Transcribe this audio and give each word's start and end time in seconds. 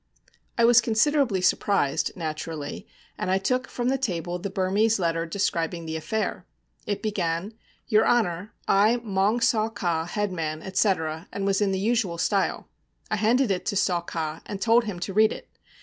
I 0.57 0.65
was 0.65 0.81
considerably 0.81 1.41
surprised, 1.41 2.13
naturally, 2.15 2.87
and 3.19 3.29
I 3.29 3.37
took 3.37 3.67
from 3.67 3.89
the 3.89 3.99
table 3.99 4.39
the 4.39 4.49
Burmese 4.49 4.97
letter 4.97 5.27
describing 5.27 5.85
the 5.85 5.95
affair. 5.95 6.47
It 6.87 7.03
began, 7.03 7.53
'Your 7.87 8.07
honour, 8.07 8.51
I, 8.67 8.97
Maung 9.05 9.41
Saw 9.43 9.69
Ka, 9.69 10.05
headman,' 10.05 10.63
etc., 10.63 11.27
and 11.31 11.45
was 11.45 11.61
in 11.61 11.71
the 11.71 11.77
usual 11.77 12.17
style. 12.17 12.67
I 13.11 13.17
handed 13.17 13.51
it 13.51 13.63
to 13.67 13.75
Saw 13.75 14.01
Ka, 14.01 14.41
and 14.47 14.59
told 14.59 14.85
him 14.85 14.99
to 15.01 15.13
read 15.13 15.31
it. 15.31 15.47